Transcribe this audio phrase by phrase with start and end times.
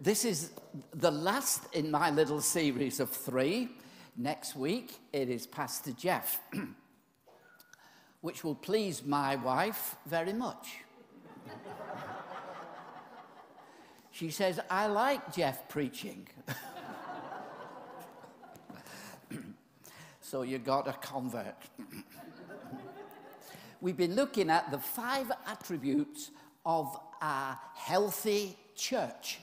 [0.00, 0.52] This is
[0.94, 3.68] the last in my little series of three.
[4.16, 6.38] Next week, it is Pastor Jeff,
[8.20, 10.68] which will please my wife very much.
[14.12, 16.28] she says, I like Jeff preaching.
[20.20, 21.56] so you got a convert.
[23.80, 26.30] We've been looking at the five attributes
[26.64, 29.40] of a healthy church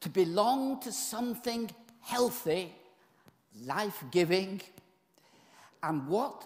[0.00, 2.74] to belong to something healthy,
[3.64, 4.60] life giving,
[5.82, 6.44] and what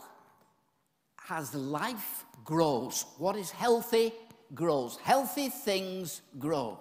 [1.17, 3.05] has life grows.
[3.19, 4.13] What is healthy
[4.55, 4.97] grows.
[5.03, 6.79] Healthy things grow.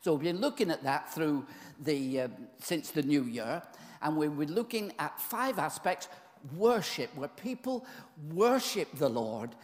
[0.00, 1.46] So we've been looking at that through
[1.80, 3.62] the uh, since the new year,
[4.00, 6.08] and we we're looking at five aspects:
[6.56, 7.86] worship, where people
[8.32, 9.54] worship the Lord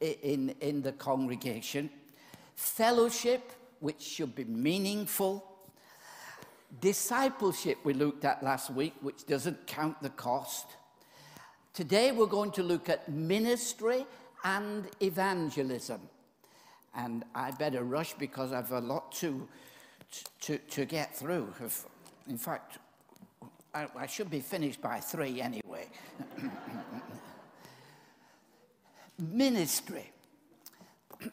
[0.00, 1.90] in, in the congregation;
[2.54, 5.47] fellowship, which should be meaningful;
[6.80, 10.66] discipleship we looked at last week, which doesn't count the cost.
[11.72, 14.06] Today we're going to look at ministry
[14.44, 16.00] and evangelism.
[16.94, 19.46] And I better rush because I've a lot to,
[20.42, 21.52] to, to get through.
[22.28, 22.78] In fact,
[23.74, 25.88] I, I should be finished by three anyway.
[29.18, 30.12] ministry.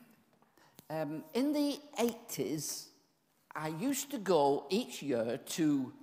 [0.87, 2.89] Um, in the 80s,
[3.55, 5.93] I used to go each year to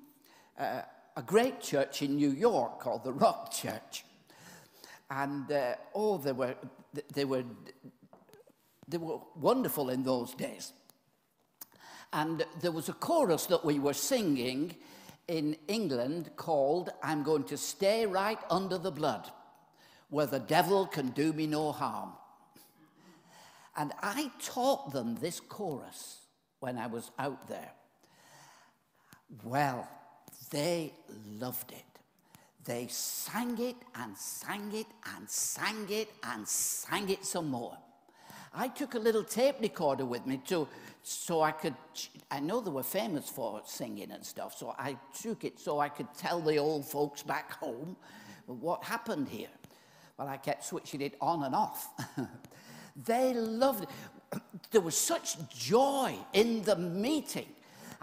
[0.58, 0.83] uh,
[1.17, 4.06] a great church in New York called the Rock Church.
[5.11, 6.55] And uh, oh, they were,
[7.12, 7.44] they, were,
[8.89, 10.72] they were wonderful in those days.
[12.14, 14.75] And there was a chorus that we were singing
[15.28, 19.31] in England called I'm Going to Stay Right Under the Blood,
[20.09, 22.12] where the devil can do me no harm.
[23.77, 26.22] And I taught them this chorus
[26.63, 27.73] when I was out there.
[29.43, 29.89] Well,
[30.53, 30.93] they
[31.41, 31.85] loved it.
[32.65, 37.77] They sang it and sang it and sang it and sang it some more.
[38.55, 40.69] I took a little tape recorder with me to,
[41.03, 41.75] so I could,
[42.31, 45.89] I know they were famous for singing and stuff, so I took it so I
[45.89, 47.97] could tell the old folks back home
[48.47, 49.56] what happened here.
[50.17, 51.89] Well, I kept switching it on and off.
[53.05, 53.89] they loved it
[54.70, 57.47] there was such joy in the meeting.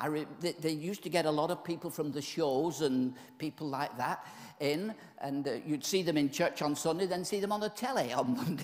[0.07, 3.67] Re- they, they, used to get a lot of people from the shows and people
[3.67, 4.25] like that
[4.61, 7.69] in, and uh, you'd see them in church on Sunday, then see them on the
[7.69, 8.63] telly on Monday.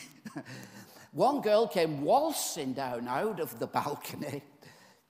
[1.11, 4.43] One girl came waltzing down out of the balcony,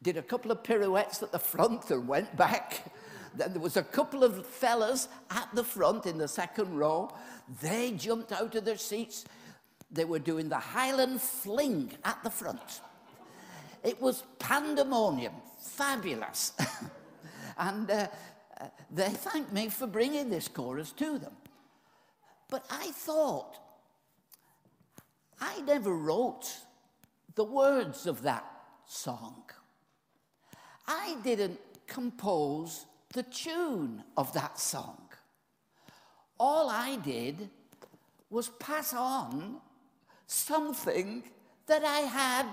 [0.01, 2.91] did a couple of pirouettes at the front and went back.
[3.35, 7.13] Then there was a couple of fellas at the front in the second row.
[7.61, 9.25] They jumped out of their seats
[9.95, 12.81] they were doing the Highland Fling at the front.
[13.83, 16.53] It was pandemonium, fabulous.
[17.57, 18.07] and uh,
[18.91, 21.33] they thanked me for bringing this chorus to them.
[22.49, 23.57] But I thought,
[25.39, 26.51] I never wrote
[27.35, 28.45] the words of that
[28.85, 29.43] song.
[30.87, 35.01] I didn't compose the tune of that song.
[36.39, 37.49] All I did
[38.29, 39.61] was pass on
[40.27, 41.23] something
[41.67, 42.45] that I had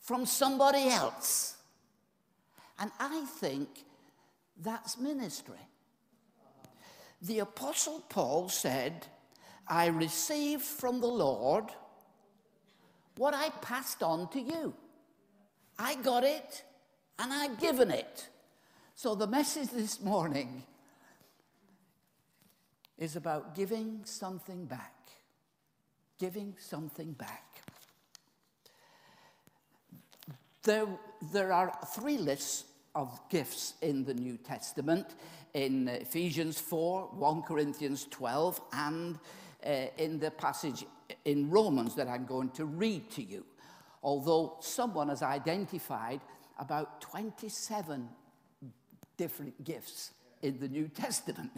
[0.00, 1.56] from somebody else.
[2.78, 3.68] And I think
[4.62, 5.58] that's ministry.
[7.22, 9.06] The Apostle Paul said,
[9.66, 11.64] I received from the Lord
[13.16, 14.74] what I passed on to you.
[15.78, 16.64] I got it
[17.18, 18.28] and I've given it.
[18.94, 20.62] So the message this morning
[22.98, 24.95] is about giving something back
[26.18, 27.62] giving something back.
[30.62, 30.86] There,
[31.32, 35.14] there are three lists of gifts in the New Testament
[35.54, 39.18] in Ephesians 4, 1 Corinthians 12, and
[39.64, 40.84] uh, in the passage
[41.24, 43.44] in Romans that I'm going to read to you.
[44.02, 46.20] Although someone has identified
[46.58, 48.08] about 27
[49.16, 51.52] different gifts in the New Testament.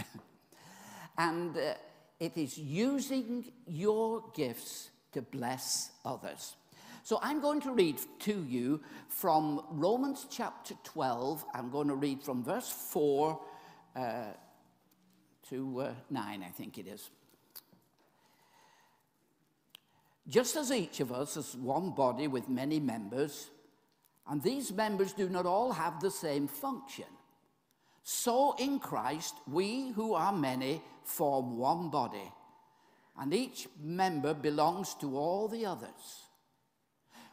[1.19, 1.75] and uh,
[2.21, 6.57] it is using your gifts to bless others.
[7.03, 11.45] So I'm going to read to you from Romans chapter 12.
[11.55, 13.41] I'm going to read from verse 4
[13.97, 14.25] uh,
[15.49, 17.09] to uh, 9, I think it is.
[20.29, 23.49] Just as each of us is one body with many members,
[24.29, 27.07] and these members do not all have the same function.
[28.11, 32.33] So in Christ, we who are many form one body,
[33.21, 36.23] and each member belongs to all the others.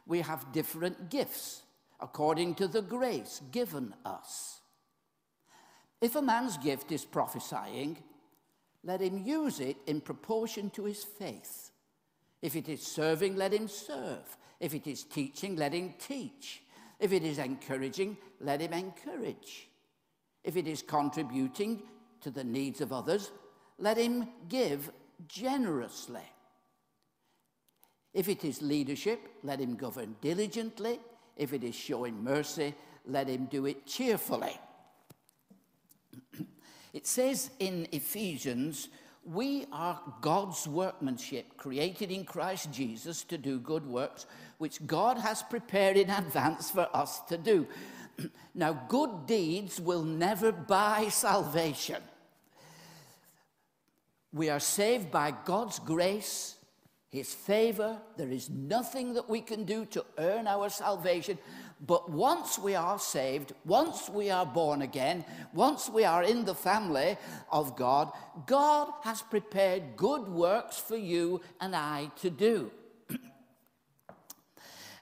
[0.06, 1.62] We have different gifts,
[1.98, 4.60] according to the grace given us.
[6.02, 7.96] If a man's gift is prophesying,
[8.84, 11.70] let him use it in proportion to his faith.
[12.42, 14.36] If it is serving, let him serve.
[14.60, 16.60] If it is teaching, let him teach.
[17.00, 19.70] If it is encouraging, let him encourage.
[20.46, 21.82] If it is contributing
[22.20, 23.32] to the needs of others,
[23.78, 24.90] let him give
[25.28, 26.22] generously.
[28.14, 31.00] If it is leadership, let him govern diligently.
[31.36, 34.56] If it is showing mercy, let him do it cheerfully.
[36.94, 38.88] it says in Ephesians,
[39.24, 44.26] we are God's workmanship, created in Christ Jesus to do good works,
[44.58, 47.66] which God has prepared in advance for us to do.
[48.54, 52.02] now, good deeds will never buy salvation.
[54.32, 56.56] We are saved by God's grace
[57.16, 57.98] his favor.
[58.18, 61.38] There is nothing that we can do to earn our salvation.
[61.86, 65.24] But once we are saved, once we are born again,
[65.54, 67.16] once we are in the family
[67.50, 68.12] of God,
[68.46, 72.70] God has prepared good works for you and I to do.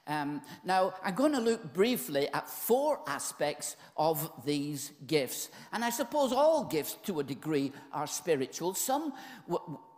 [0.07, 5.49] Um, now, I'm going to look briefly at four aspects of these gifts.
[5.73, 8.75] And I suppose all gifts, to a degree, are spiritual.
[8.75, 9.13] Some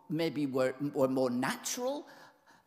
[0.10, 2.08] maybe were, were more natural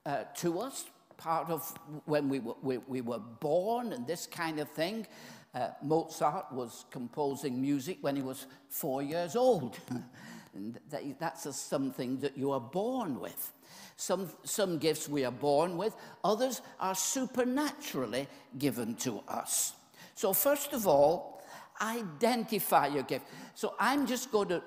[0.04, 0.84] uh, to us,
[1.16, 1.66] part of
[2.04, 5.06] when we were, we, we were born and this kind of thing.
[5.54, 9.78] Uh, Mozart was composing music when he was four years old.
[10.54, 13.52] and that, that's a, something that you are born with.
[14.00, 15.94] Some, some gifts we are born with,
[16.24, 19.74] others are supernaturally given to us.
[20.14, 21.42] So, first of all,
[21.82, 23.26] identify your gift.
[23.54, 24.62] So, I'm just going to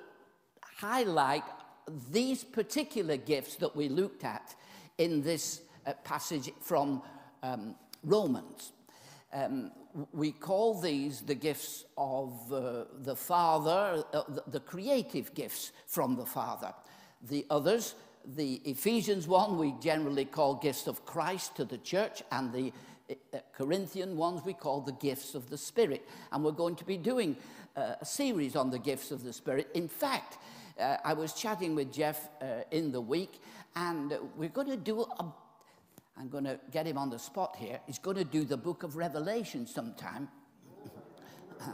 [0.61, 1.41] highlight
[2.11, 4.53] these particular gifts that we looked at
[4.99, 7.01] in this uh, passage from
[7.41, 8.71] um, Romans.
[9.33, 9.71] Um,
[10.11, 16.17] we call these the gifts of uh, the Father, uh, the, the creative gifts from
[16.17, 16.71] the Father.
[17.27, 17.95] The others,
[18.25, 22.73] the Ephesians one, we generally call gifts of Christ to the church, and the
[23.09, 26.07] uh, Corinthian ones we call the gifts of the Spirit.
[26.31, 27.35] And we're going to be doing
[27.75, 29.69] uh, a series on the gifts of the Spirit.
[29.73, 30.37] In fact,
[30.79, 32.29] uh, I was chatting with Jeff
[32.71, 33.41] in the week,
[33.75, 35.25] and we're going to do a
[36.17, 37.79] I'm going to get him on the spot here.
[37.87, 40.29] He's going to do the book of Revelation sometime.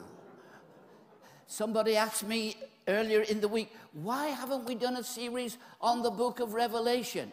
[1.48, 2.56] Somebody asked me
[2.90, 7.32] earlier in the week, why haven't we done a series on the book of Revelation?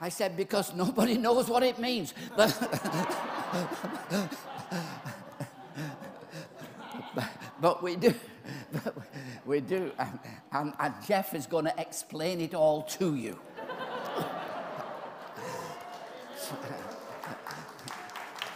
[0.00, 2.14] I said, because nobody knows what it means.
[7.14, 7.28] But,
[7.60, 8.14] but we do.
[9.46, 9.92] we do.
[9.98, 10.18] And,
[10.52, 13.38] and, and Jeff is going to explain it all to you.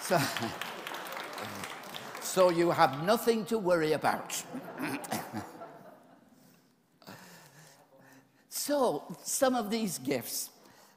[0.01, 0.21] so,
[2.21, 4.43] so you have nothing to worry about.
[8.75, 10.51] So, some of these gifts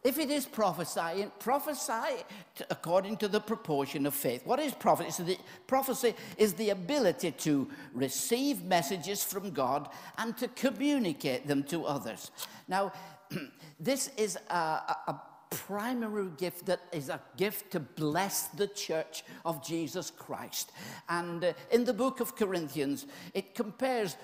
[0.03, 2.23] if it is prophesying, prophesy
[2.69, 4.45] according to the proportion of faith.
[4.45, 5.23] What is prophecy?
[5.23, 11.85] The, prophecy is the ability to receive messages from God and to communicate them to
[11.85, 12.31] others.
[12.69, 12.93] Now,
[13.79, 19.23] this is a, a, a primary gift that is a gift to bless the church
[19.43, 20.71] of Jesus Christ.
[21.09, 24.15] And uh, in the book of Corinthians, it compares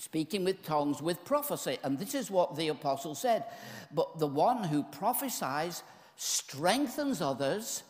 [0.00, 1.78] speaking with tongues with prophecy.
[1.84, 3.44] And this is what the apostle said.
[3.92, 5.82] But the one who prophesies
[6.16, 7.82] strengthens others,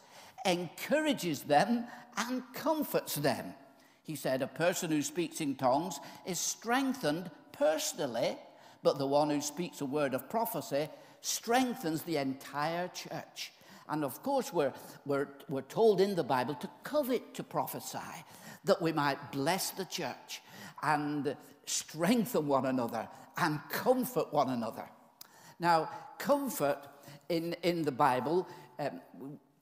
[0.44, 1.84] encourages them,
[2.16, 3.54] and comforts them.
[4.02, 8.36] He said, A person who speaks in tongues is strengthened personally,
[8.82, 10.88] but the one who speaks a word of prophecy
[11.20, 13.52] strengthens the entire church.
[13.88, 14.72] And of course, we're,
[15.06, 17.98] we're, we're told in the Bible to covet to prophesy
[18.64, 20.42] that we might bless the church
[20.82, 21.36] and
[21.66, 24.88] strengthen one another and comfort one another.
[25.58, 25.88] Now,
[26.18, 26.78] comfort
[27.28, 28.48] in, in the Bible,
[28.78, 29.00] um,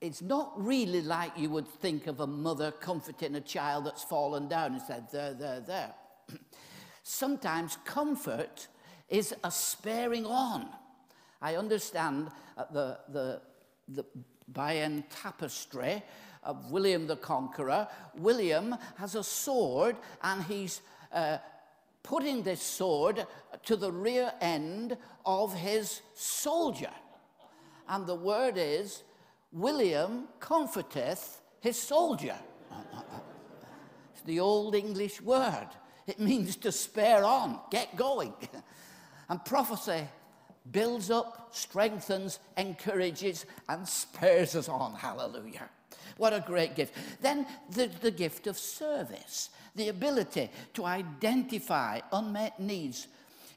[0.01, 4.47] it's not really like you would think of a mother comforting a child that's fallen
[4.47, 5.93] down and said, there, there, there.
[7.03, 8.67] Sometimes comfort
[9.09, 10.69] is a sparing on.
[11.41, 12.29] I understand
[12.71, 13.41] the, the,
[13.87, 14.05] the
[14.47, 16.03] Bayeux tapestry
[16.43, 17.87] of William the Conqueror.
[18.15, 20.81] William has a sword and he's
[21.11, 21.37] uh,
[22.03, 23.25] putting this sword
[23.65, 26.91] to the rear end of his soldier.
[27.87, 29.03] And the word is,
[29.51, 32.37] William comforteth his soldier.
[34.13, 35.67] it's the old English word.
[36.07, 38.33] It means to spare on, get going.
[39.29, 40.07] and prophecy
[40.71, 44.93] builds up, strengthens, encourages, and spurs us on.
[44.93, 45.69] Hallelujah.
[46.19, 46.93] What a great gift.
[47.21, 53.07] Then the, the gift of service, the ability to identify unmet needs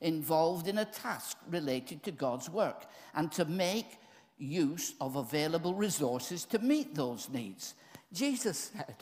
[0.00, 3.99] involved in a task related to God's work and to make
[4.38, 7.75] use of available resources to meet those needs.
[8.12, 8.95] Jesus said,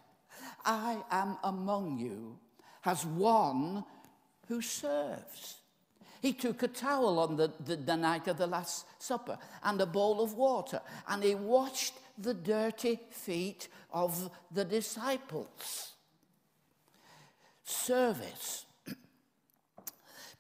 [0.65, 2.39] I am among you
[2.87, 3.85] as one
[4.49, 5.57] who serves.
[6.23, 9.87] He took a towel on the, the, the, night of the Last Supper and a
[9.87, 15.93] bowl of water, and he washed the dirty feet of the disciples.
[17.65, 18.67] Service.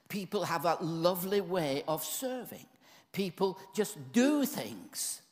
[0.09, 2.67] People have a lovely way of serving.
[3.13, 5.23] People just do things.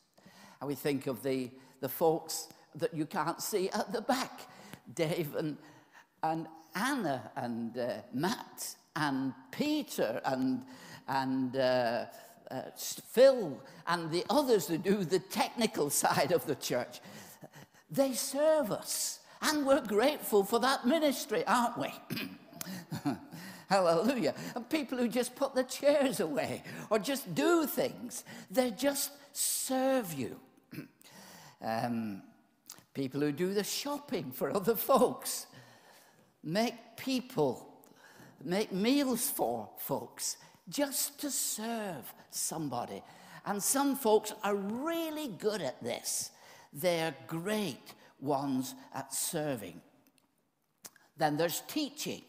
[0.59, 1.49] And we think of the,
[1.81, 4.41] the folks that you can't see at the back
[4.93, 5.57] Dave and,
[6.23, 10.63] and Anna and uh, Matt and Peter and,
[11.07, 12.05] and uh,
[12.51, 16.99] uh, Phil and the others who do the technical side of the church.
[17.89, 19.19] They serve us.
[19.41, 21.93] And we're grateful for that ministry, aren't we?
[23.69, 24.33] Hallelujah.
[24.53, 30.13] And people who just put the chairs away or just do things, they just serve
[30.13, 30.37] you.
[31.61, 32.21] um,
[32.93, 35.47] people who do the shopping for other folks,
[36.43, 37.65] make people,
[38.43, 40.35] make meals for folks
[40.69, 43.01] just to serve somebody.
[43.45, 46.31] And some folks are really good at this.
[46.71, 49.81] They're great ones at serving.
[51.17, 52.21] Then there's teaching.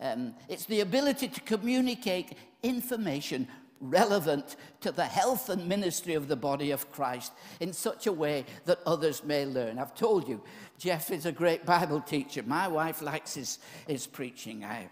[0.00, 3.48] Um, it's the ability to communicate information
[3.80, 8.44] relevant to the health and ministry of the body of Christ in such a way
[8.64, 9.78] that others may learn.
[9.78, 10.42] I've told you,
[10.78, 12.42] Jeff is a great Bible teacher.
[12.44, 14.64] My wife likes his, his preaching.
[14.64, 14.88] I,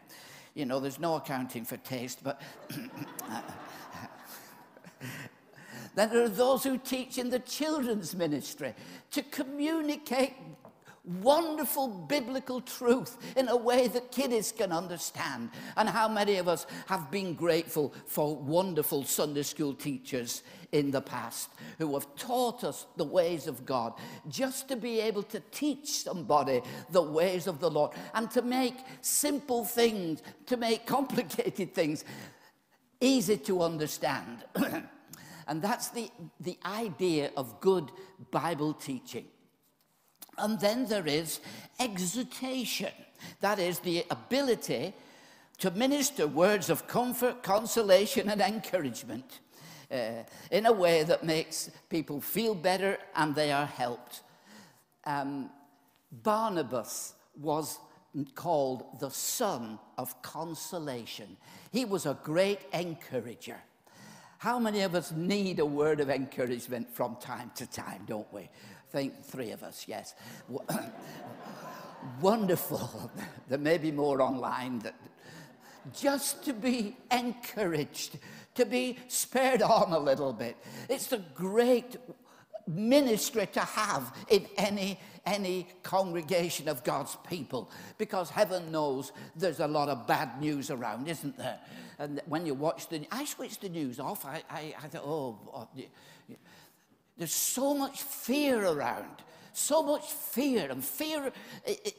[0.56, 2.40] you know, there's no accounting for taste, but.
[5.94, 8.74] then there are those who teach in the children's ministry
[9.10, 10.32] to communicate
[11.22, 15.50] wonderful biblical truth in a way that kiddies can understand.
[15.76, 21.00] And how many of us have been grateful for wonderful Sunday school teachers in the
[21.00, 23.94] past who have taught us the ways of God,
[24.28, 28.76] just to be able to teach somebody the ways of the Lord and to make
[29.00, 32.04] simple things, to make complicated things
[33.00, 34.44] easy to understand.
[35.48, 37.90] and that's the, the idea of good
[38.30, 39.26] Bible teaching.
[40.38, 41.40] And then there is
[41.80, 42.92] exhortation.
[43.40, 44.92] That is the ability
[45.58, 49.40] to minister words of comfort, consolation, and encouragement
[49.90, 54.22] uh, in a way that makes people feel better and they are helped.
[55.04, 55.50] Um,
[56.10, 57.78] Barnabas was
[58.34, 61.36] called the son of consolation.
[61.70, 63.58] He was a great encourager.
[64.38, 68.48] How many of us need a word of encouragement from time to time, don't we?
[68.96, 70.14] think three of us, yes.
[72.20, 73.10] Wonderful.
[73.48, 74.94] there may be more online that
[75.92, 78.18] just to be encouraged,
[78.56, 80.56] to be spared on a little bit.
[80.88, 81.96] It's a great
[82.66, 89.66] ministry to have in any any congregation of God's people because heaven knows there's a
[89.66, 91.58] lot of bad news around, isn't there?
[91.98, 94.24] And when you watch the, I switch the news off.
[94.24, 95.68] I, I, I thought, oh, oh
[97.18, 99.22] there's so much fear around,
[99.52, 101.32] so much fear, and fear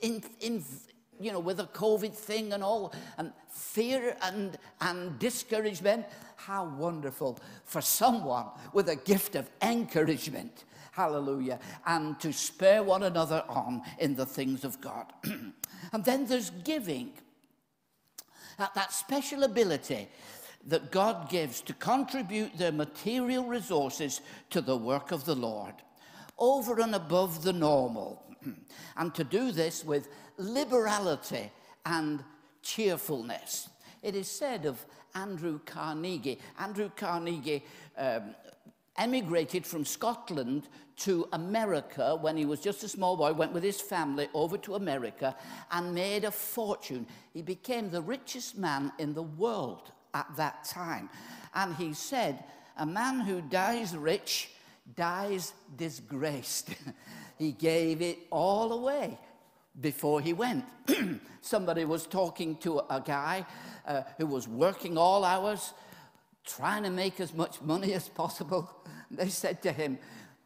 [0.01, 0.63] in, in,
[1.19, 6.05] you know, with the COVID thing and all, and fear and, and discouragement.
[6.35, 10.65] How wonderful for someone with a gift of encouragement.
[10.91, 11.59] Hallelujah.
[11.85, 15.13] And to spur one another on in the things of God.
[15.23, 17.11] and then there's giving.
[18.57, 20.07] That, that special ability
[20.65, 25.75] that God gives to contribute their material resources to the work of the Lord,
[26.37, 28.23] over and above the normal,
[28.97, 31.51] and to do this with liberality
[31.85, 32.23] and
[32.61, 33.69] cheerfulness.
[34.01, 34.83] It is said of
[35.15, 36.39] Andrew Carnegie.
[36.59, 37.63] Andrew Carnegie
[37.97, 38.35] um,
[38.97, 40.67] emigrated from Scotland
[40.97, 44.75] to America when he was just a small boy, went with his family over to
[44.75, 45.35] America
[45.71, 47.05] and made a fortune.
[47.33, 51.09] He became the richest man in the world at that time.
[51.53, 52.43] And he said,
[52.77, 54.51] A man who dies rich
[54.95, 56.69] dies disgraced.
[57.37, 59.19] he gave it all away
[59.79, 60.65] before he went.
[61.41, 63.45] Somebody was talking to a guy
[63.85, 65.73] uh, who was working all hours,
[66.45, 68.69] trying to make as much money as possible.
[69.09, 69.99] They said to him,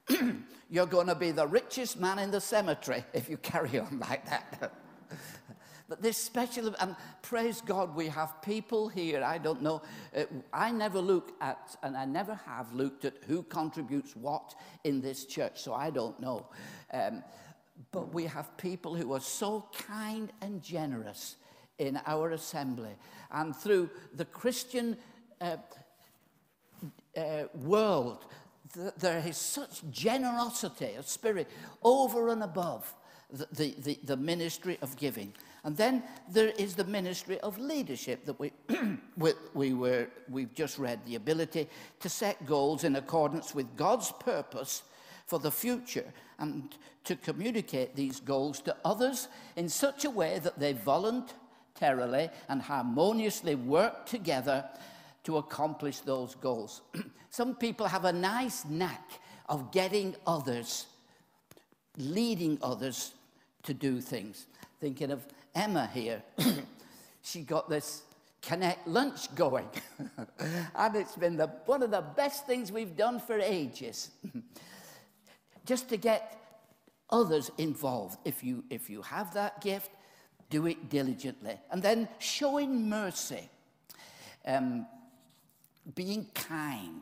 [0.71, 4.25] You're going to be the richest man in the cemetery if you carry on like
[4.29, 4.71] that.
[5.89, 9.21] but this special, and praise God, we have people here.
[9.21, 9.81] I don't know.
[10.15, 10.23] Uh,
[10.53, 15.25] I never look at, and I never have looked at who contributes what in this
[15.25, 16.45] church, so I don't know.
[16.93, 17.21] Um,
[17.91, 21.37] but we have people who are so kind and generous
[21.77, 22.91] in our assembly.
[23.31, 24.97] And through the Christian
[25.39, 25.57] uh,
[27.17, 28.25] uh, world,
[28.73, 31.49] th- there is such generosity of spirit
[31.83, 32.93] over and above
[33.31, 35.33] the, the, the, the ministry of giving.
[35.63, 38.51] And then there is the ministry of leadership that we,
[39.17, 41.69] we, we were, we've just read the ability
[41.99, 44.83] to set goals in accordance with God's purpose
[45.31, 46.03] for the future
[46.39, 52.61] and to communicate these goals to others in such a way that they voluntarily and
[52.61, 54.65] harmoniously work together
[55.23, 56.81] to accomplish those goals.
[57.29, 60.87] Some people have a nice knack of getting others,
[61.97, 63.13] leading others
[63.63, 64.47] to do things.
[64.81, 66.21] Thinking of Emma here,
[67.21, 68.03] she got this
[68.41, 69.69] Connect lunch going.
[70.75, 74.09] and it's been the, one of the best things we've done for ages.
[75.65, 76.37] Just to get
[77.09, 78.17] others involved.
[78.25, 79.91] If you, if you have that gift,
[80.49, 81.57] do it diligently.
[81.71, 83.49] And then showing mercy,
[84.45, 84.85] um,
[85.95, 87.01] being kind,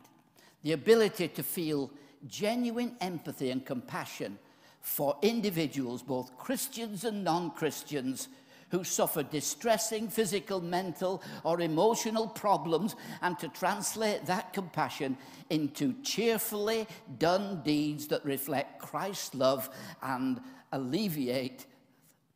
[0.62, 1.90] the ability to feel
[2.26, 4.38] genuine empathy and compassion
[4.80, 8.28] for individuals, both Christians and non Christians,
[8.70, 15.16] who suffer distressing physical, mental, or emotional problems, and to translate that compassion
[15.50, 16.86] into cheerfully
[17.18, 19.68] done deeds that reflect Christ's love
[20.02, 20.40] and
[20.72, 21.66] alleviate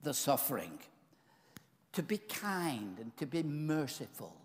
[0.02, 0.78] the suffering.
[1.92, 4.36] To be kind and to be merciful.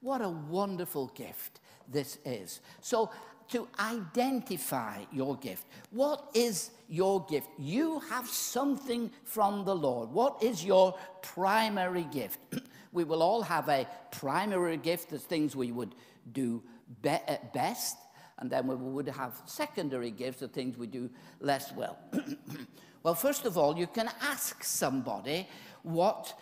[0.00, 2.60] What a wonderful gift this is.
[2.80, 3.10] So,
[3.50, 5.66] to identify your gift.
[5.90, 7.48] What is your gift?
[7.58, 10.10] You have something from the Lord.
[10.10, 12.38] What is your primary gift?
[12.92, 15.94] we will all have a primary gift as things we would
[16.32, 16.62] do
[17.02, 17.96] be- uh, best,
[18.38, 21.10] and then we would have secondary gifts of things we do
[21.40, 21.98] less well.
[23.02, 25.48] well, first of all, you can ask somebody
[25.82, 26.34] what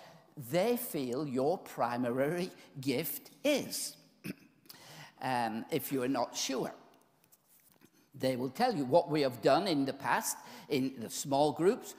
[0.51, 3.97] they feel your primary gift is.
[5.23, 6.73] um, if you're not sure.
[8.19, 10.37] They will tell you what we have done in the past
[10.69, 11.95] in the small groups.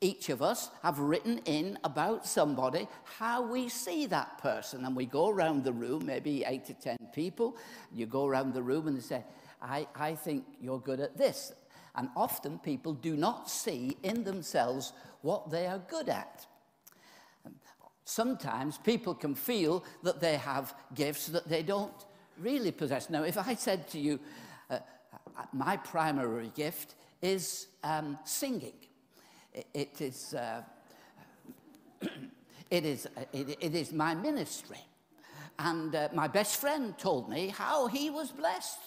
[0.00, 4.86] Each of us have written in about somebody how we see that person.
[4.86, 7.56] And we go around the room, maybe eight to ten people.
[7.92, 9.22] You go around the room and they say,
[9.60, 11.52] I, I think you're good at this.
[11.94, 16.46] And often people do not see in themselves what they are good at.
[18.06, 21.92] Sometimes people can feel that they have gifts that they don't
[22.38, 23.10] really possess.
[23.10, 24.18] Now, if I said to you,
[25.52, 28.72] my primary gift is um, singing.
[29.52, 30.62] It, it is, uh,
[32.70, 34.78] it, is, it, it is my ministry.
[35.58, 38.78] And uh, my best friend told me how he was blessed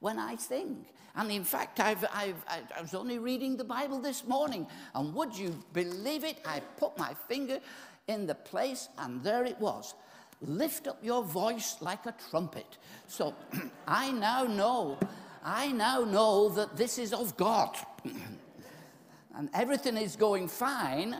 [0.00, 0.84] when I sing.
[1.16, 5.36] And in fact, I've, I've, I was only reading the Bible this morning, and would
[5.36, 6.38] you believe it?
[6.44, 7.58] I put my finger
[8.06, 9.94] in the place, and there it was.
[10.42, 12.78] Lift up your voice like a trumpet.
[13.08, 13.34] So
[13.88, 14.98] I now know
[15.42, 17.76] I now know that this is of God.
[19.34, 21.16] and everything is going fine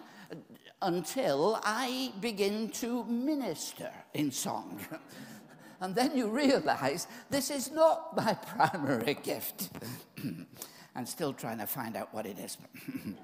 [0.82, 4.80] until I begin to minister in song.
[5.80, 9.70] and then you realize this is not my primary gift.
[10.94, 12.58] I'm still trying to find out what it is.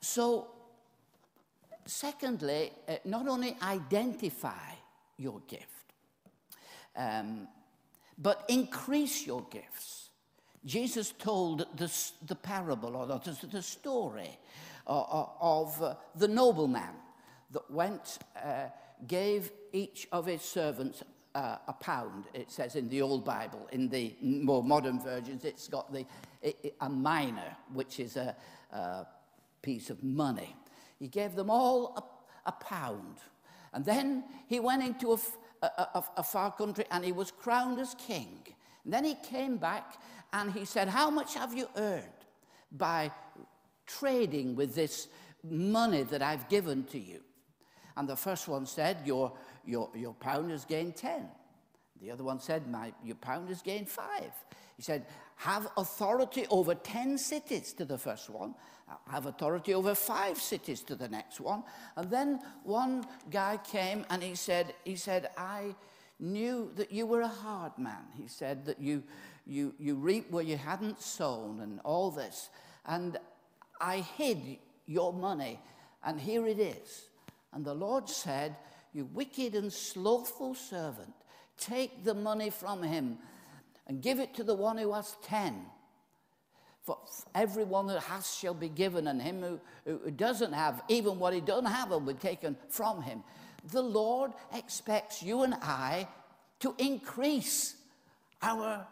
[0.00, 0.48] so,
[1.84, 4.72] secondly, uh, not only identify
[5.18, 5.68] your gift,
[6.96, 7.46] um,
[8.18, 10.10] but increase your gifts.
[10.64, 11.92] Jesus told the,
[12.26, 14.38] the parable or the, the story
[14.86, 16.94] uh, uh, of uh, the nobleman
[17.50, 18.66] that went, uh,
[19.06, 21.02] gave each of his servants
[21.34, 23.68] uh, a pound, it says in the Old Bible.
[23.72, 26.06] In the more modern versions, it's got the,
[26.40, 28.36] it, a mina, which is a,
[28.72, 29.06] a,
[29.62, 30.54] piece of money.
[30.98, 31.94] He gave them all
[32.44, 33.16] a, a pound.
[33.72, 35.18] And then he went into a,
[36.16, 38.38] a, far country and he was crowned as king.
[38.84, 40.00] And then he came back
[40.32, 42.04] and he said, How much have you earned
[42.72, 43.10] by
[43.86, 45.08] trading with this
[45.42, 47.20] money that I've given to you?
[47.96, 49.32] And the first one said, Your,
[49.64, 51.28] your, your pound has gained 10.
[52.00, 54.06] The other one said, My, Your pound has gained 5.
[54.76, 58.54] He said, Have authority over 10 cities to the first one,
[59.08, 61.64] have authority over five cities to the next one.
[61.96, 65.74] And then one guy came and he said, he said, I
[66.20, 68.04] knew that you were a hard man.
[68.16, 69.02] He said that you,
[69.46, 72.50] you, you reap where you hadn't sown and all this.
[72.86, 73.18] And
[73.80, 75.60] I hid your money,
[76.04, 77.08] and here it is.
[77.52, 78.56] And the Lord said,
[78.92, 81.12] You wicked and slothful servant,
[81.58, 83.18] take the money from him
[83.86, 85.66] and give it to the one who has ten.
[86.82, 86.98] For
[87.34, 91.40] everyone that has shall be given, and him who, who doesn't have, even what he
[91.40, 93.22] doesn't have, will be taken from him.
[93.72, 96.06] The Lord expects you and I
[96.60, 97.76] to increase
[98.42, 98.86] our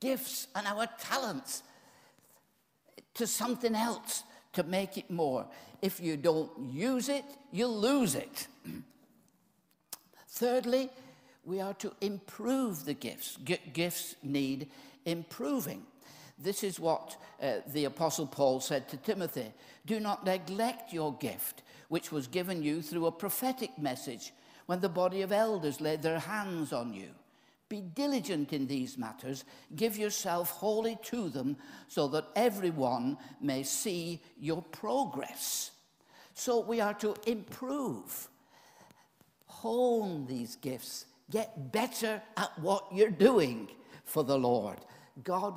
[0.00, 1.62] gifts and our talents
[3.14, 5.46] to something else to make it more.
[5.82, 8.48] If you don't use it, you'll lose it.
[10.28, 10.90] Thirdly,
[11.48, 13.38] we are to improve the gifts.
[13.42, 14.68] G- gifts need
[15.06, 15.82] improving.
[16.38, 19.46] This is what uh, the Apostle Paul said to Timothy
[19.86, 24.32] Do not neglect your gift, which was given you through a prophetic message
[24.66, 27.08] when the body of elders laid their hands on you.
[27.70, 31.56] Be diligent in these matters, give yourself wholly to them,
[31.88, 35.70] so that everyone may see your progress.
[36.34, 38.28] So we are to improve,
[39.46, 43.68] hone these gifts, get better at what you're doing
[44.04, 44.78] for the Lord.
[45.22, 45.54] God,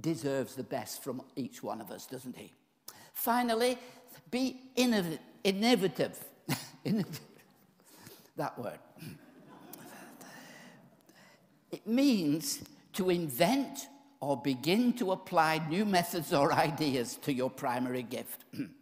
[0.00, 2.52] deserves the best from each one of us, doesn't he?
[3.12, 3.78] Finally,
[4.30, 6.18] be innovative.
[8.36, 8.78] that word.
[11.72, 12.62] It means
[12.94, 13.86] to invent
[14.18, 18.44] or begin to apply new methods or ideas to your primary gift.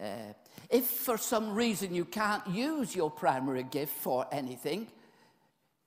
[0.00, 0.32] uh,
[0.70, 4.88] if for some reason you can't use your primary gift for anything,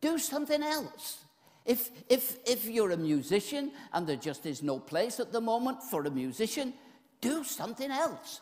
[0.02, 1.20] do something else.
[1.66, 5.84] If, if, if you're a musician and there just is no place at the moment
[5.84, 6.74] for a musician,
[7.20, 8.40] do something else.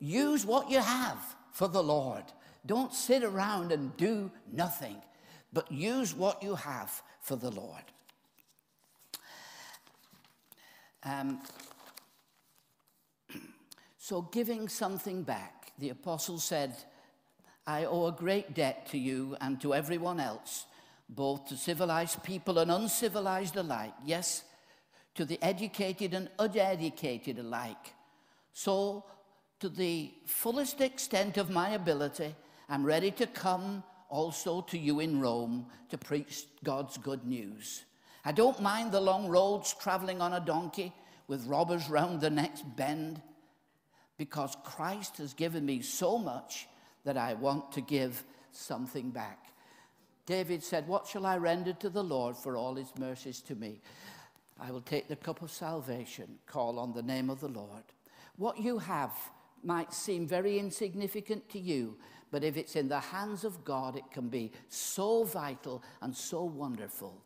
[0.00, 1.18] Use what you have
[1.52, 2.24] for the Lord.
[2.66, 4.96] Don't sit around and do nothing,
[5.52, 7.84] but use what you have for the Lord.
[11.04, 11.40] Um,
[14.08, 16.74] so, giving something back, the apostle said,
[17.66, 20.64] I owe a great debt to you and to everyone else
[21.10, 24.44] both to civilized people and uncivilized alike, yes,
[25.14, 27.92] to the educated and uneducated alike.
[28.54, 29.04] So,
[29.60, 32.34] to the fullest extent of my ability,
[32.70, 37.84] I'm ready to come also to you in Rome to preach God's good news.
[38.24, 40.94] I don't mind the long roads traveling on a donkey
[41.26, 43.20] with robbers round the next bend
[44.18, 46.68] because Christ has given me so much
[47.04, 49.38] that I want to give something back.
[50.26, 53.80] David said, What shall I render to the Lord for all his mercies to me?
[54.60, 57.84] I will take the cup of salvation, call on the name of the Lord.
[58.36, 59.12] What you have
[59.62, 61.96] might seem very insignificant to you,
[62.30, 66.44] but if it's in the hands of God, it can be so vital and so
[66.44, 67.22] wonderful.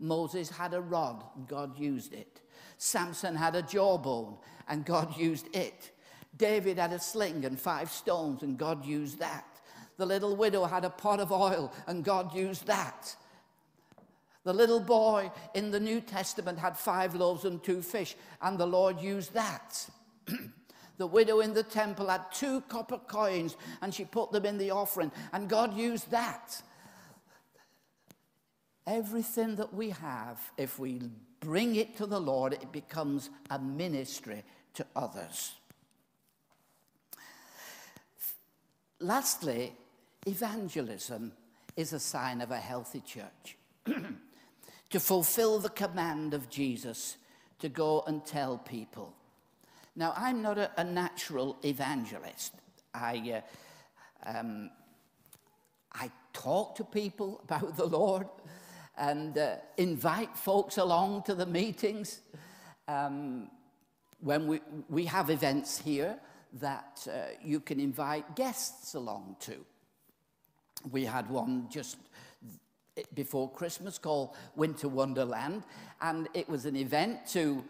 [0.00, 2.40] Moses had a rod, God used it.
[2.76, 4.36] Samson had a jawbone,
[4.68, 5.90] and God used it.
[6.36, 9.44] David had a sling and five stones, and God used that.
[9.96, 13.14] The little widow had a pot of oil, and God used that.
[14.44, 18.66] The little boy in the New Testament had five loaves and two fish, and the
[18.66, 19.88] Lord used that.
[20.98, 24.70] the widow in the temple had two copper coins, and she put them in the
[24.70, 26.62] offering, and God used that.
[28.86, 31.02] Everything that we have, if we
[31.40, 35.57] bring it to the Lord, it becomes a ministry to others.
[39.00, 39.72] Lastly,
[40.26, 41.32] Evangelism
[41.76, 43.56] is a sign of a healthy church.
[44.90, 47.16] to fulfill the command of Jesus
[47.58, 49.14] to go and tell people.
[49.96, 52.54] Now, I'm not a, a natural evangelist.
[52.94, 53.42] I,
[54.26, 54.70] uh, um,
[55.92, 58.28] I talk to people about the Lord
[58.96, 62.20] and uh, invite folks along to the meetings.
[62.86, 63.50] Um,
[64.20, 66.18] when we, we have events here
[66.54, 69.56] that uh, you can invite guests along to.
[70.90, 71.96] We had one just
[73.14, 75.64] before Christmas called Winter Wonderland,
[76.00, 77.64] and it was an event to,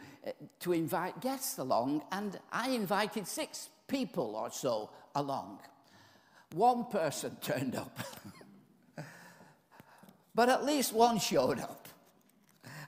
[0.60, 5.58] to invite guests along, and I invited six people or so along.
[6.54, 7.98] One person turned up,
[10.34, 11.88] but at least one showed up.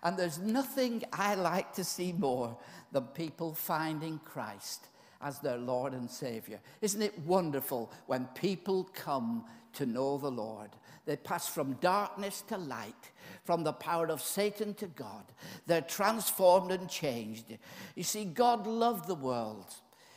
[0.03, 2.57] And there's nothing I like to see more
[2.91, 4.87] than people finding Christ
[5.23, 6.61] as their Lord and Savior.
[6.81, 10.71] Isn't it wonderful when people come to know the Lord?
[11.07, 13.11] They pass from darkness to light,
[13.45, 15.25] from the power of Satan to God.
[15.67, 17.57] They're transformed and changed.
[17.95, 19.67] You see, God loved the world,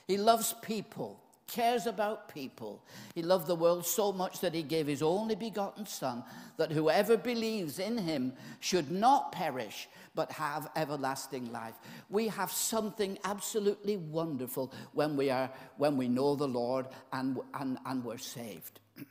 [0.08, 1.23] He loves people.
[1.48, 2.84] Cares about people.
[3.16, 6.24] He loved the world so much that he gave his only begotten Son,
[6.58, 11.76] that whoever believes in him should not perish, but have everlasting life.
[12.10, 17.78] We have something absolutely wonderful when we, are, when we know the Lord and, and,
[17.86, 18.80] and we're saved.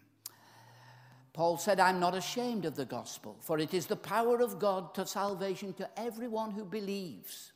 [1.33, 4.95] Paul said, I'm not ashamed of the gospel, for it is the power of God
[4.95, 7.52] to salvation to everyone who believes.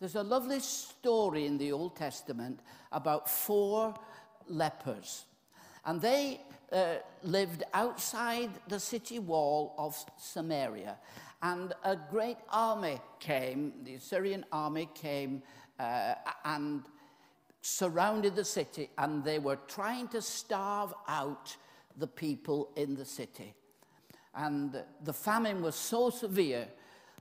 [0.00, 3.94] There's a lovely story in the Old Testament about four
[4.48, 5.24] lepers,
[5.84, 6.40] and they
[6.72, 10.96] uh, lived outside the city wall of Samaria.
[11.42, 15.42] And a great army came, the Assyrian army came
[15.78, 16.82] uh, and
[17.60, 21.56] surrounded the city, and they were trying to starve out
[21.96, 23.54] the people in the city.
[24.34, 26.66] And the famine was so severe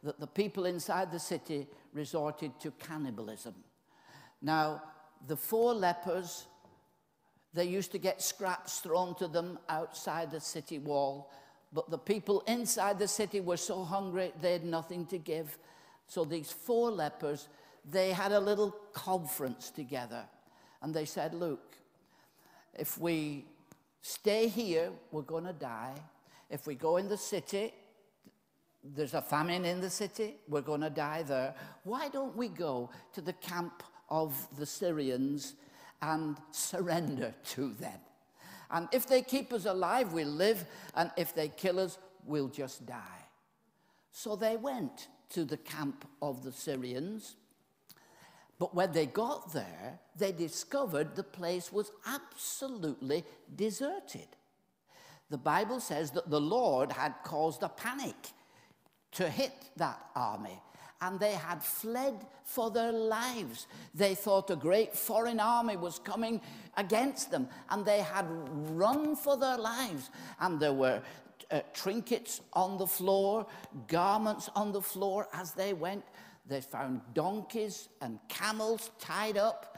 [0.04, 3.56] that the people inside the city resorted to cannibalism.
[4.42, 4.82] Now,
[5.28, 6.48] the four lepers,
[7.54, 11.32] they used to get scraps thrown to them outside the city wall,
[11.72, 15.58] but the people inside the city were so hungry they had nothing to give.
[16.08, 17.48] So these four lepers,
[17.90, 20.26] they had a little conference together.
[20.82, 21.78] And they said, Look,
[22.78, 23.46] if we
[24.02, 25.96] stay here, we're going to die.
[26.50, 27.74] If we go in the city,
[28.84, 31.56] there's a famine in the city, we're going to die there.
[31.84, 35.56] Why don't we go to the camp of the Syrians
[36.02, 38.00] and surrender to them?
[38.70, 40.66] And if they keep us alive, we'll live,
[40.96, 43.28] and if they kill us, we'll just die.
[44.12, 47.36] So they went to the camp of the Syrians.
[48.60, 53.24] But when they got there, they discovered the place was absolutely
[53.56, 54.28] deserted.
[55.30, 58.16] The Bible says that the Lord had caused a panic
[59.14, 60.60] to hit that army,
[61.02, 63.68] and they had fled for their lives.
[63.94, 66.42] They thought a great foreign army was coming
[66.78, 68.26] against them, and they had
[68.72, 70.10] run for their lives.
[70.40, 71.02] And there were
[71.52, 73.46] uh, trinkets on the floor,
[73.88, 76.04] garments on the floor as they went.
[76.48, 79.78] They found donkeys and camels tied up,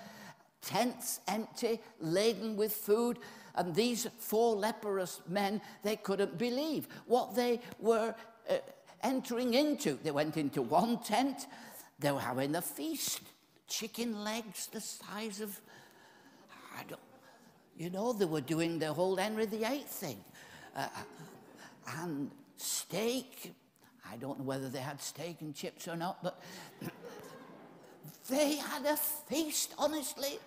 [0.62, 3.20] tents empty, laden with food.
[3.56, 8.16] And these four leprous men, they couldn't believe what they were
[8.50, 8.58] uh,
[9.04, 9.98] entering into.
[10.04, 11.48] They went into one tent,
[12.00, 13.22] they were having a feast.
[13.68, 15.60] Chicken legs the size of,
[16.78, 17.02] I don't,
[17.78, 20.24] you know, they were doing the whole Henry VIII thing.
[20.76, 20.88] Uh,
[22.00, 23.54] and steak,
[24.12, 26.42] I don't know whether they had steak and chips or not, but
[28.30, 30.40] they had a feast, honestly.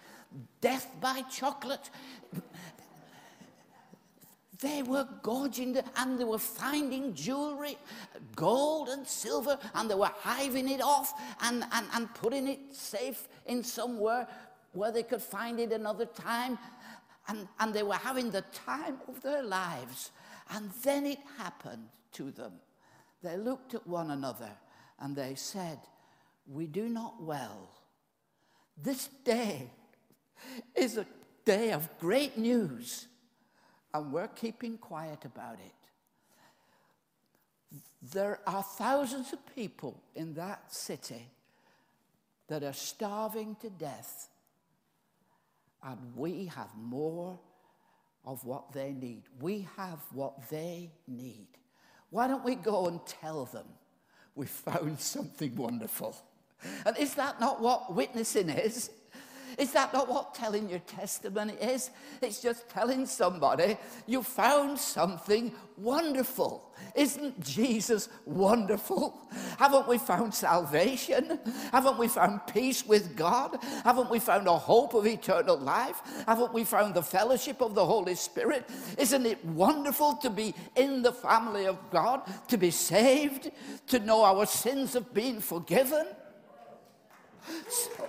[0.61, 1.90] Death by chocolate.
[4.60, 7.78] They were gorging and they were finding jewelry,
[8.34, 13.28] gold and silver, and they were hiving it off and, and, and putting it safe
[13.46, 14.26] in somewhere
[14.72, 16.58] where they could find it another time.
[17.28, 20.10] And, and they were having the time of their lives.
[20.50, 22.52] And then it happened to them.
[23.22, 24.50] They looked at one another
[24.98, 25.78] and they said,
[26.46, 27.70] We do not well.
[28.80, 29.70] This day
[30.74, 31.06] is a
[31.44, 33.08] day of great news,
[33.94, 35.72] and we're keeping quiet about it.
[38.12, 41.29] There are thousands of people in that city
[42.48, 44.29] that are starving to death,
[45.83, 47.38] and we have more
[48.24, 49.22] of what they need.
[49.40, 51.48] We have what they need.
[52.11, 53.66] Why don't we go and tell them
[54.35, 56.16] we found something wonderful?
[56.85, 58.90] And is that not what witnessing is?
[59.58, 61.90] Is that not what telling your testimony is?
[62.22, 66.72] It's just telling somebody you found something wonderful.
[66.94, 69.18] Isn't Jesus wonderful?
[69.58, 71.40] Haven't we found salvation?
[71.72, 73.58] Haven't we found peace with God?
[73.82, 76.00] Haven't we found a hope of eternal life?
[76.26, 78.68] Haven't we found the fellowship of the Holy Spirit?
[78.96, 83.50] Isn't it wonderful to be in the family of God, to be saved,
[83.88, 86.06] to know our sins have been forgiven?
[87.68, 88.08] So,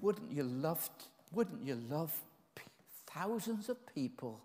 [0.00, 0.88] wouldn't you love,
[1.32, 2.12] wouldn't you love
[3.06, 4.40] thousands of people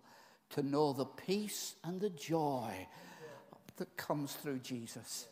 [0.50, 2.88] to know the peace and the joy
[3.78, 5.28] that comes through Jesus?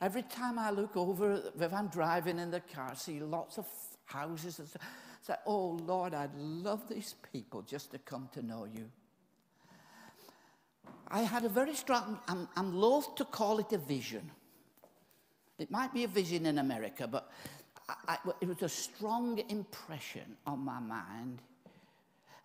[0.00, 3.66] Every time I look over, if I'm driving in the car, see lots of
[4.06, 4.82] houses and stuff,
[5.22, 8.90] say, oh Lord, I'd love these people just to come to know you.
[11.08, 14.30] I had a very strong, I'm, I'm loath to call it a vision.
[15.58, 17.30] It might be a vision in America, but
[18.08, 21.40] I, it was a strong impression on my mind.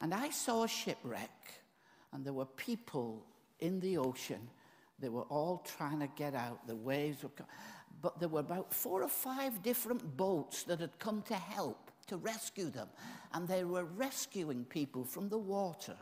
[0.02, 1.30] And I saw a shipwreck,
[2.14, 3.26] and there were people
[3.60, 4.50] in the ocean,
[5.00, 6.66] They were all trying to get out.
[6.68, 7.52] The waves were coming.
[8.02, 12.18] But there were about four or five different boats that had come to help, to
[12.18, 12.88] rescue them.
[13.34, 15.98] And they were rescuing people from the water.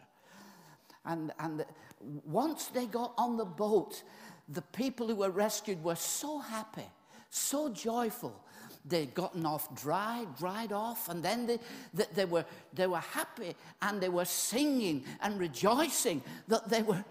[1.06, 1.66] And, and
[2.26, 4.04] once they got on the boat,
[4.50, 6.88] the people who were rescued were so happy,
[7.30, 8.44] so joyful.
[8.86, 11.60] They'd gotten off dry, dried off, and then they,
[11.94, 17.04] they, they, were, they were happy and they were singing and rejoicing that they were,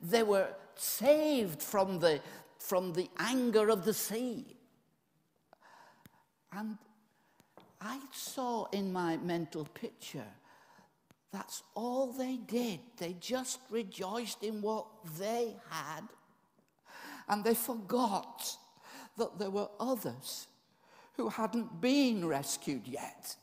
[0.00, 2.20] they were saved from the,
[2.58, 4.56] from the anger of the sea.
[6.52, 6.78] And
[7.80, 10.24] I saw in my mental picture
[11.30, 12.80] that's all they did.
[12.96, 14.86] They just rejoiced in what
[15.18, 16.04] they had.
[17.28, 18.56] And they forgot
[19.18, 20.46] that there were others
[21.18, 23.34] who hadn't been rescued yet.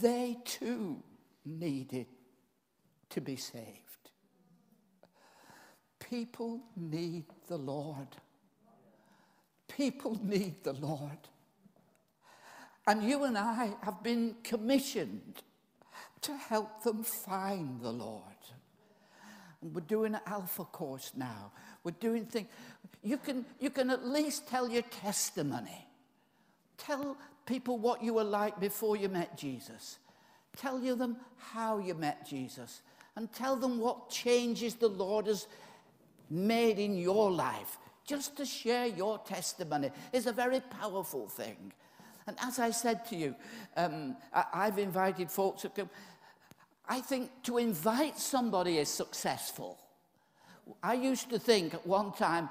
[0.00, 1.02] They too
[1.44, 2.06] needed
[3.10, 3.66] to be saved.
[5.98, 8.06] People need the Lord.
[9.66, 11.18] People need the Lord.
[12.86, 15.42] And you and I have been commissioned
[16.20, 18.22] to help them find the Lord.
[19.60, 21.50] And we're doing an alpha course now.
[21.82, 22.46] We're doing things.
[23.02, 25.88] You can, you can at least tell your testimony.
[26.82, 27.16] Tell
[27.46, 29.98] people what you were like before you met Jesus.
[30.56, 32.82] Tell them how you met Jesus.
[33.14, 35.46] And tell them what changes the Lord has
[36.28, 37.78] made in your life.
[38.04, 41.72] Just to share your testimony is a very powerful thing.
[42.26, 43.36] And as I said to you,
[43.76, 45.90] um, I, have invited folks to come.
[46.88, 49.78] I think to invite somebody is successful.
[50.82, 52.48] I used to think at one time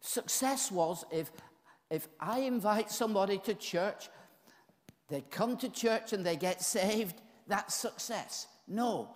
[0.00, 1.30] success was if,
[1.92, 4.08] if I invite somebody to church,
[5.10, 8.46] they come to church and they get saved, that's success.
[8.66, 9.10] No,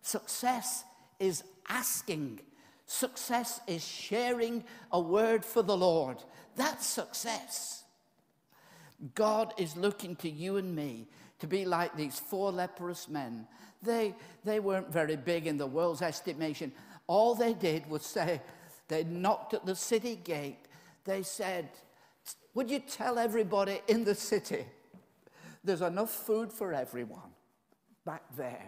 [0.00, 0.84] success
[1.18, 2.40] is asking.
[2.86, 4.62] Success is sharing
[4.92, 6.18] a word for the Lord.
[6.54, 7.82] That's success.
[9.16, 11.08] God is looking to you and me
[11.40, 13.48] to be like these four leprous men.
[13.82, 14.14] They,
[14.44, 16.70] they weren't very big in the world's estimation.
[17.08, 18.40] All they did was say,
[18.86, 20.68] they knocked at the city gate.
[21.04, 21.70] They said,
[22.54, 24.64] Would you tell everybody in the city
[25.62, 27.30] there's enough food for everyone
[28.04, 28.66] back there?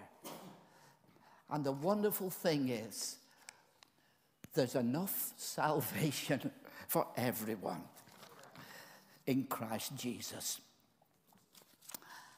[1.50, 3.16] And the wonderful thing is,
[4.54, 6.50] there's enough salvation
[6.88, 7.82] for everyone
[9.26, 10.60] in Christ Jesus.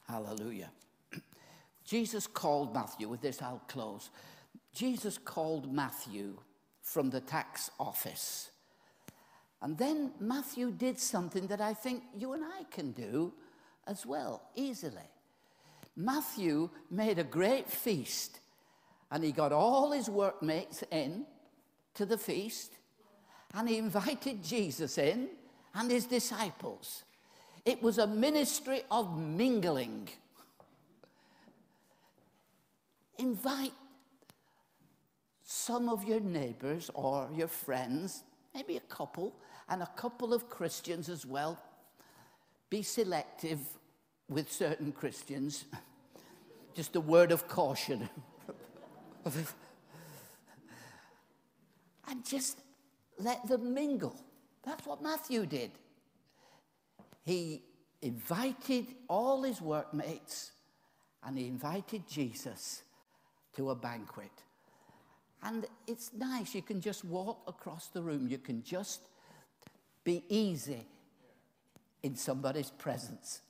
[0.08, 0.70] Hallelujah.
[1.84, 4.10] Jesus called Matthew, with this I'll close.
[4.74, 6.38] Jesus called Matthew
[6.82, 8.50] from the tax office.
[9.64, 13.33] And then Matthew did something that I think you and I can do
[13.87, 15.09] as well, easily.
[15.96, 18.40] Matthew made a great feast
[19.11, 21.24] and he got all his workmates in
[21.94, 22.72] to the feast
[23.55, 25.31] and he invited Jesus in
[25.74, 27.05] and his disciples.
[27.64, 30.11] It was a ministry of mingling.
[33.16, 33.72] Invite
[35.42, 38.24] some of your neighbors or your friends,
[38.55, 39.33] maybe a couple,
[39.68, 41.59] and a couple of Christians as well.
[42.70, 43.61] Be selective
[44.29, 45.64] with certain Christians.
[46.74, 48.09] Just a word of caution.
[52.09, 52.59] and just
[53.18, 54.20] let them mingle.
[54.64, 55.70] That's what Matthew did.
[57.24, 57.62] He
[58.03, 60.53] invited all his workmates
[61.24, 62.83] and he invited Jesus
[63.57, 64.33] to a banquet.
[65.42, 66.55] And it's nice.
[66.55, 68.29] You can just walk across the room.
[68.29, 69.00] You can just
[70.04, 70.86] be easy
[72.02, 73.40] in somebody's presence.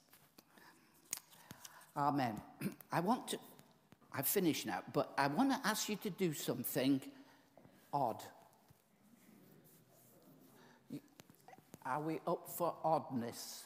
[1.96, 2.40] Amen.
[2.92, 3.38] I want to,
[4.12, 7.00] I've finished now, but I want to ask you to do something
[7.92, 8.22] odd.
[11.84, 13.64] Are we up for oddness?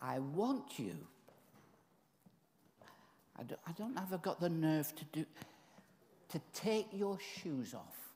[0.00, 0.96] I want you.
[3.38, 5.24] I don't, I don't have got the nerve to do
[6.28, 8.11] to take your shoes off.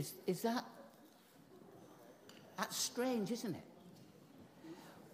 [0.00, 0.64] Is, is that
[2.56, 3.64] that's strange, isn't it?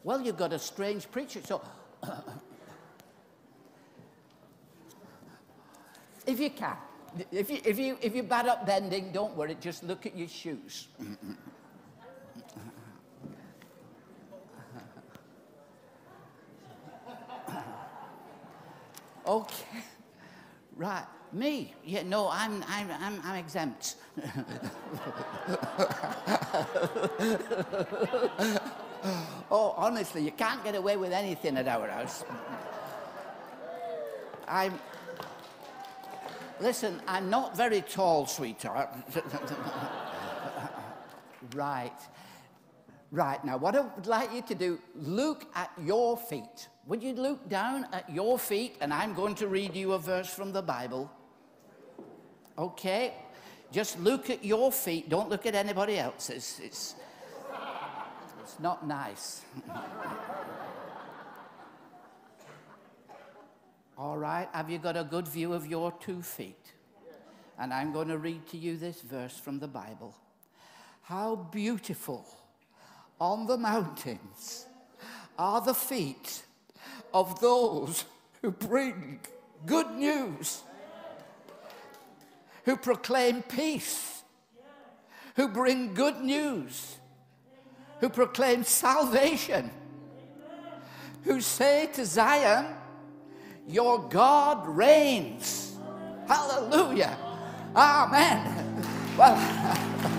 [0.05, 1.61] Well, you've got a strange preacher, so
[6.27, 6.77] if you can,
[7.33, 10.29] if you, if you, if you're bad at bending, don't worry, just look at your
[10.29, 10.87] shoes.
[19.27, 19.83] okay,
[20.77, 21.07] right.
[21.33, 21.75] Me?
[21.85, 23.97] Yeah, no, I'm, I'm, I'm, I'm exempt.
[29.51, 32.25] oh, honestly, you can't get away with anything at our house.
[34.49, 34.79] I'm.
[36.59, 38.89] Listen, I'm not very tall, sweetheart.
[41.55, 41.93] right.
[43.13, 46.69] Right, now what I would like you to do, look at your feet.
[46.87, 48.77] Would you look down at your feet?
[48.81, 51.11] And I'm going to read you a verse from the Bible.
[52.59, 53.15] Okay?
[53.73, 55.09] Just look at your feet.
[55.09, 56.61] Don't look at anybody else's.
[56.63, 56.95] It's,
[58.43, 59.43] it's not nice.
[63.99, 66.73] All right, have you got a good view of your two feet?
[67.59, 70.15] And I'm going to read to you this verse from the Bible.
[71.03, 72.27] How beautiful
[73.19, 74.67] on the mountains
[75.39, 76.43] are the feet
[77.15, 78.05] of those
[78.43, 79.21] who bring
[79.65, 80.63] good news,
[82.67, 84.25] who proclaim peace,
[85.37, 86.97] who bring good news,
[88.01, 89.71] who proclaim salvation,
[91.23, 92.67] who say to Zion,
[93.69, 95.77] Your God reigns.
[96.29, 97.17] Hallelujah.
[97.75, 98.53] Amen.
[99.17, 100.13] Well,